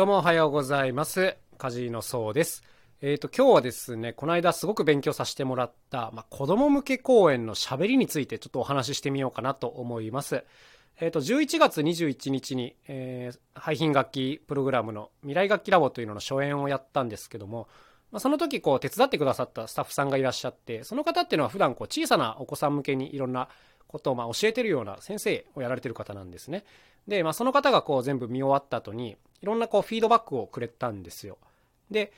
[0.00, 1.36] どうもおはようございます。
[1.58, 2.62] カジノそうです。
[3.02, 10.42] えっ、と、今日はですね、この間すごく勉強させてもらった、まあ、子供向け講演の喋りについてちょっとお話ししてみようかなと思います。
[11.02, 17.68] えっ、と、11月21日に、えー、廃品楽器プログラムの未来楽器ラボというのの初演をやったんですけども、
[18.10, 23.50] まあ、その時こう手伝ってくださったスタッフさんがいらっしゃって、その方っていうのは普段こう小さなお子さん向けにいろんな
[23.86, 26.64] ことをま教えてるような先生をやられてる方なんですね。
[27.06, 31.38] で、まあ、その方がこう全部見終わった後に、いろんなこうフィードバックをくれたんですよ。
[31.90, 32.12] で、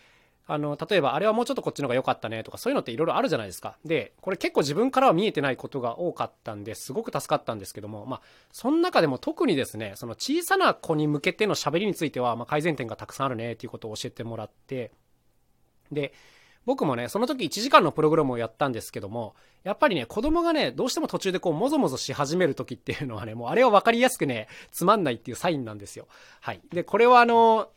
[0.47, 3.77] あの、例えば、あれはもうちょっとこっちの方が良かったねとか、そういうのっていろいろあるじゃないですか。
[3.85, 14.91] で、これ結構自分からは見えてないことが多かったんですごく助かったんですけども、まあ、その中でも特にですね、その小さな子に向けての喋りについては、まあ、改善点がたくさんあるねっていうことを教えてもらって、
[15.93, 16.13] で、
[16.65, 19.35] 僕もね、その時1時間のプログラムをやったんですけども、
[19.65, 26.09] やっぱりね、子供がね、どうしても途中でこう、もぞもぞし始める時っていうのはね、もうあれは分かりやすくね、つまんないっていうサインなんですよ。
[26.41, 26.61] はい。
[26.73, 27.69] で、これはあの、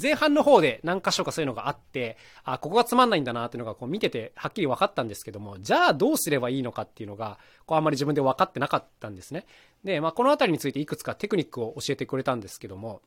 [0.00, 9.46] 前半の方で何箇所かそういうのがあって、あ、ここがつまんないんだなっていうのがこう見ててはっきり分かったんですけども、じゃあどうすればいいのかっていうのが、こうあんまり自分で分かってなかったんですね。
[9.82, 13.02] で、まあこのあたりについていくつかテクニックを教えてくれたんですけども、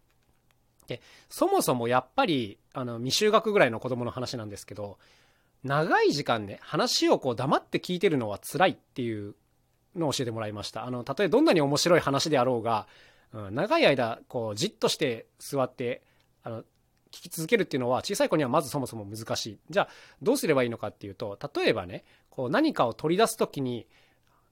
[0.88, 4.98] で、そもそもやっぱり、あの、未就学ぐらいの子供の話なんですけど、
[5.64, 9.36] 長い時間ね、話をこう黙って聞いてるのは辛いっていう
[9.96, 10.86] のを教えてもらいました。
[10.86, 12.88] あの、たとえどんなに面白い話であろうが、
[13.34, 16.04] うん、長い間、こう、じっとして座って、
[16.44, 16.64] あの、
[17.12, 19.60] 聞き続けるっていうのは小さい子にはまずそもそも難しい。
[19.70, 19.90] じゃあ、
[20.22, 23.88] どうすればいいのかっていうと、例えばね、こう何かを取り出すときに、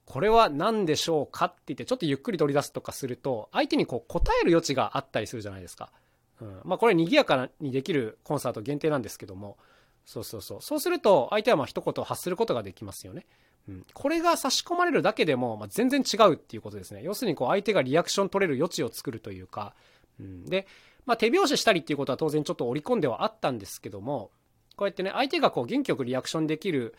[0.06, 5.92] これは何でしょうかって言って、ちょっとゆっくり取り出すとかすると、相手にこう答える余地があったりするじゃないですか。
[6.42, 6.62] うん。
[6.64, 9.58] まあ、これ賑やかにできるコンサート限定なんですけども、
[10.06, 10.62] そうそうそう。
[10.62, 13.26] そうすると、相手はまあ一言発することができますよね。
[13.68, 13.86] うん。
[13.94, 17.02] これが差し込まれるだけでも、まあ、全然違うっていうことですね。
[17.04, 19.74] 要するに、こう、相手がリアクション取れる余地を作るというか、
[20.20, 20.46] うん。
[20.46, 20.68] で、
[21.06, 24.32] まあ、手拍子したりっていうことは当然ちょっと織り込んではあったんですけども、
[24.76, 26.96] こうやってね、相手がこう、元気よくリアクションできる、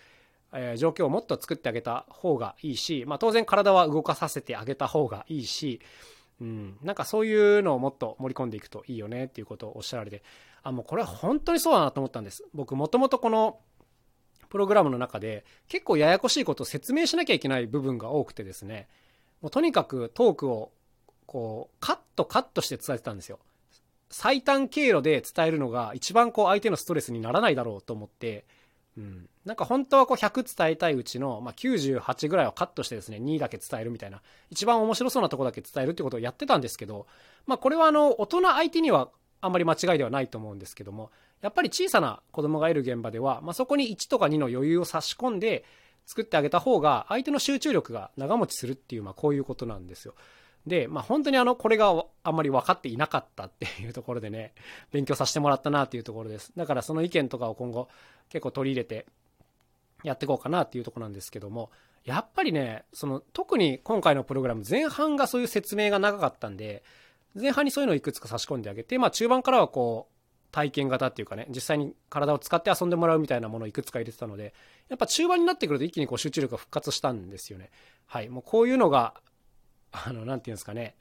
[0.53, 5.81] えー状況をもっと作ってあげた方がいいし、まあ、当然体は動かさせてあげた方がいいし、
[6.41, 10.23] うん、なんかそういうのをもっと盛り込んでいくといいよねっていうことをおっしゃられて、
[10.63, 12.45] あ、もうこれは本当にそうだなと思ったんです。
[12.53, 13.59] 僕もともとこの
[14.49, 18.89] プログラムの中で結構ややこしいことを説明しなきゃいけない部分が多くてですね、
[19.41, 20.73] もうとにかくトークを
[21.27, 23.39] こうカットカットして伝えてたんですよ。
[24.09, 28.45] 最短経路で伝えるのが一番こう相手のストレスにならないだろうと思って、
[28.99, 37.07] うん、なんか本当はこう100伝えたいうちの、まあ、98ぐらいをカットしてですね2だけ伝えるみたいな一番面白そうなとこだけ伝えるってことをやってたんですけど、
[37.47, 41.11] まあ、これはあの大人相手にはあんまり間違いではないと思うんですけども
[41.43, 45.65] やっぱり小さな子供がいる現場では、まあ、そこに1とか2の余裕を差し込んで
[46.07, 50.15] 作ってあげた方が相手の集中力が長持ちするっていう、まあ、こういうことなんですよ。
[50.67, 54.53] で、まあ、本当にあの、これがあんまり分かっていなかったっていうところでね、
[54.91, 56.53] 勉強させてもらったなっていうところです。
[56.57, 57.89] だからその意見とかを今後
[58.29, 59.07] 結構取り入れて
[60.03, 61.71] やっていこうかなっていうところなんですけども、
[62.05, 66.83] やっぱりね、その特に今回のプログラム前半がそういう説明が長かったんで、
[67.35, 70.17] 前半にそういうのをいくつか差し込んであげて、まあ中盤からはこう、
[70.53, 74.55] 体験型っていうかね、実際に体を使って遊んでもらうみたいなものをいくつか入れてたので、
[74.89, 77.71] やっぱ中盤になってくると一気にこう集中力が復活したんですよね。
[78.07, 78.31] はい。
[78.31, 79.15] もうこういうのが、
[79.93, 80.97] あの、なんていうんですかね、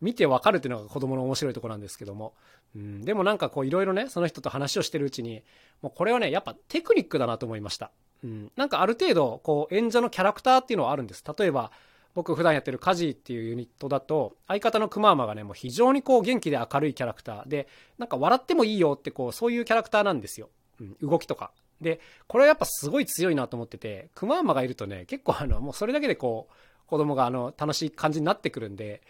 [0.00, 2.34] 見てわかるっていうのが子供の面白いとこなんですけども、
[2.76, 5.42] うん、でもなんかこういろいろね、その人と話をしてるうちに、
[5.82, 7.90] もうこれはね、やっぱテクニックだなと思いました。
[8.22, 11.22] うん、なんかある程度、こう演者のキャラクターっていうのはあるんです。
[11.38, 11.70] 例えば、
[12.14, 17.68] 僕普段やってるカジーっていうユニットだと、相方のクマーマがね、もう非常にこう元気で明るいキャラクターで、
[17.98, 20.48] なんか笑ってもいいよってこう、そういうキャラクターなんですよ。
[20.80, 21.50] うん、動きとか。
[21.80, 26.54] で、これはやっぱすごい強いなと思ってて、クマーマがいるとね、結構あの、もうそれだけでこう、
[26.86, 29.02] 子供があの、楽しい感じになってくるんで、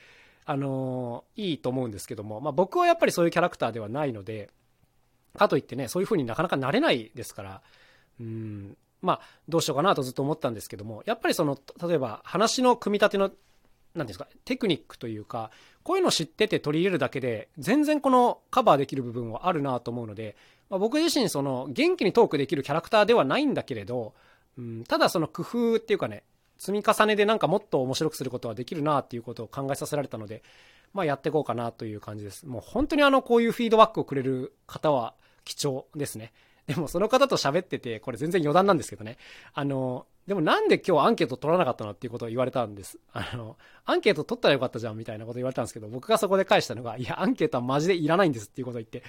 [0.47, 4.51] あのーいいと思うんですけども、まあ僕はやっぱりそういうキャラクターではないので、
[5.37, 7.63] かといってね、そういう風になかなかなれないですから、
[8.21, 13.31] うん、まあ、どうしようかなとずっと思ったんですけども、やっぱりその、例えば話の組み立ての、
[13.95, 15.51] なんですか、テクニックというか、
[15.83, 20.37] こういうのを知ってて取り入れるだけで、全然このカバーできる部分はあるなと思うので、
[20.71, 24.15] まあ、僕自身その、元気にトークできるキャラクターではないんだけれど、
[24.57, 26.23] うん、ただその工夫っていうかね、
[26.59, 30.43] 積み重ねでなんかもっと面白くすることはできるなっていうことを考えさせられたので、
[30.93, 32.47] まあやっていこうかなという感じです。
[32.47, 35.15] もう本当にあの、こういうフィードバックをくれる方は
[35.45, 36.33] 貴重ですね。
[36.67, 39.19] でもその方と喋ってて、これ全然余談なんですけどね。
[39.53, 42.99] あの、でもなんで今日アンケート取らなかったのっていうことを言われたんです。
[43.13, 49.03] あの、アンケート取ったらよかったじゃんみたいなこと言われたんですけど、僕がそこで返したのが、いや、アンケートはマジでいらないんですっていうことを言って、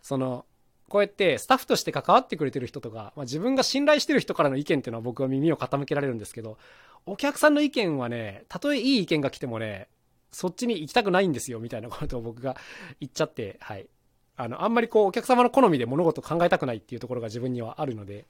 [0.00, 0.46] その、
[0.88, 6.58] こうやってスタッフとして関わってくれてる人とか、まあ、自分が信頼してる人からの意見っていうのは僕は耳を傾けられるんですけど、
[7.06, 9.88] お客さんの意見はね、たとえいい意見が来てもね、
[10.30, 12.56] そっちに行きたくないんですよ、みたいなことを僕が
[13.00, 13.88] 言っちゃって、はい。
[14.36, 18.24] あの、あんまりこう、お客様の好みで物事を考えたくないっていうところが自分にはあるので、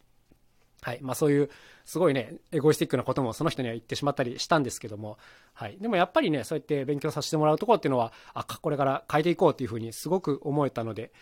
[0.81, 0.99] はい。
[1.01, 1.49] まあそういう、
[1.85, 5.17] すごいね、エゴイスティックなこともその人には言ってしまったりしたんですけども、
[5.53, 5.79] はい。
[5.81, 11.13] でもやっぱりね、そうやって勉強させてもらうところっていうのは、あ、これから変えていこうっていうふうにすごく思えたので、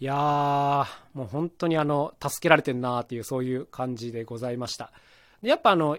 [0.00, 4.92] いやー、もう本当にあの、助けられてんなーっていう、そういう感じでございました。
[5.42, 5.98] で、やっぱあの、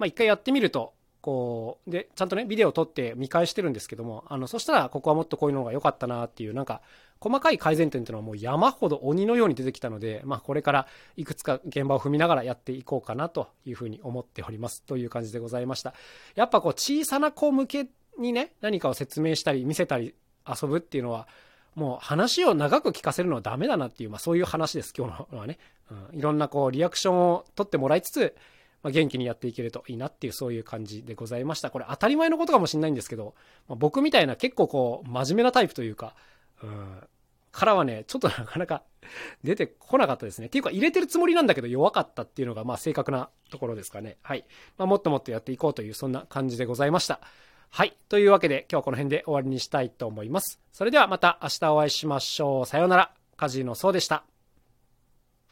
[0.00, 6.80] まあ一回やってみると、こう、で、ちゃんとね、ビデオを撮って見返してるんですけども、あの、そしたら、ここはもっとこういうのが良かったなっていう、なんか、
[7.20, 10.86] 細かい改善点っていうのはもう山ほど鬼のように出てきたので、まあ、これから
[11.18, 14.82] いくつか現場を踏みながらやっていこうかなというふうに思っております。
[14.84, 15.92] という感じでございました。
[16.34, 17.88] やっぱこう、小さな子向け
[18.18, 20.14] にね、何かを説明したり、見せたり、
[20.48, 21.28] 遊ぶっていうのは、
[21.74, 25.58] もう話を長く聞かせるのはダメだなっていう、まあそういう話です、今日のはね。
[25.90, 28.34] うん、いろんなこう、リアクションを取ってもらいつつ、
[28.82, 31.70] まあ、元気にやっていけるといいなっていうそういう感じでございました。
[31.70, 33.34] これ当たり前のことかもしれないんですけど、
[33.68, 36.14] まあ、僕みたいな結構こう真面目なタイプというか、
[36.62, 37.02] うん、
[37.52, 38.82] からはね、ちょっとなかなか
[39.42, 40.46] 出てこなかったですね。
[40.46, 44.18] っていうか入れてるつもりなんだけど弱かったっていうのがまあ正確なところですかね。
[44.22, 44.44] はい。
[44.78, 47.20] まあ、もっともっとやっていこうというそんな感じでございました。
[47.70, 47.96] はい。
[48.08, 50.60] というわけで今日はこの辺で終わりにしたいと思います。
[50.72, 52.66] それではまた明日お会いしましょう。
[52.66, 53.12] さようなら。
[53.36, 54.29] カジノそうでした。